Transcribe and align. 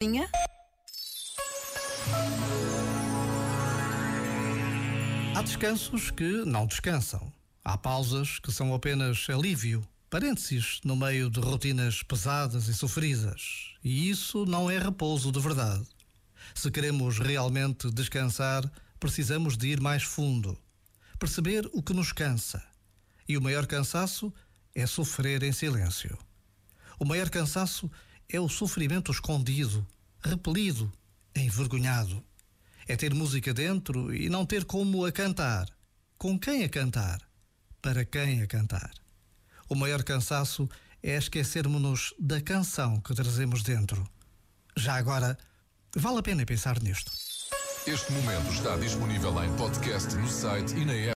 Minha? 0.00 0.30
Há 5.34 5.42
descansos 5.42 6.12
que 6.12 6.44
não 6.44 6.68
descansam. 6.68 7.32
Há 7.64 7.76
pausas 7.76 8.38
que 8.38 8.52
são 8.52 8.72
apenas 8.72 9.26
alívio, 9.28 9.84
parênteses 10.08 10.78
no 10.84 10.94
meio 10.94 11.28
de 11.28 11.40
rotinas 11.40 12.04
pesadas 12.04 12.68
e 12.68 12.74
sofridas. 12.74 13.74
E 13.82 14.08
isso 14.08 14.46
não 14.46 14.70
é 14.70 14.78
repouso 14.78 15.32
de 15.32 15.40
verdade. 15.40 15.84
Se 16.54 16.70
queremos 16.70 17.18
realmente 17.18 17.90
descansar, 17.90 18.70
precisamos 19.00 19.56
de 19.56 19.66
ir 19.66 19.80
mais 19.80 20.04
fundo, 20.04 20.56
perceber 21.18 21.68
o 21.72 21.82
que 21.82 21.92
nos 21.92 22.12
cansa. 22.12 22.62
E 23.28 23.36
o 23.36 23.42
maior 23.42 23.66
cansaço 23.66 24.32
é 24.76 24.86
sofrer 24.86 25.42
em 25.42 25.50
silêncio. 25.50 26.16
O 27.00 27.04
maior 27.04 27.28
cansaço 27.30 27.90
é 28.30 28.38
o 28.38 28.48
sofrimento 28.48 29.10
escondido, 29.10 29.86
repelido, 30.20 30.92
envergonhado. 31.34 32.22
É 32.86 32.96
ter 32.96 33.14
música 33.14 33.54
dentro 33.54 34.14
e 34.14 34.28
não 34.28 34.44
ter 34.44 34.64
como 34.64 35.04
a 35.04 35.12
cantar. 35.12 35.68
Com 36.18 36.38
quem 36.38 36.64
a 36.64 36.68
cantar? 36.68 37.20
Para 37.80 38.04
quem 38.04 38.42
a 38.42 38.46
cantar? 38.46 38.90
O 39.68 39.74
maior 39.74 40.02
cansaço 40.02 40.68
é 41.02 41.16
esquecermos-nos 41.16 42.14
da 42.18 42.40
canção 42.40 43.00
que 43.00 43.14
trazemos 43.14 43.62
dentro. 43.62 44.06
Já 44.76 44.94
agora, 44.94 45.38
vale 45.94 46.18
a 46.18 46.22
pena 46.22 46.44
pensar 46.44 46.82
nisto. 46.82 47.12
Este 47.86 48.12
momento 48.12 48.52
está 48.52 48.76
disponível 48.76 49.42
em 49.42 49.56
podcast 49.56 50.14
no 50.16 50.28
site 50.28 50.74
e 50.74 50.84
na 50.84 50.92
app. 50.92 51.06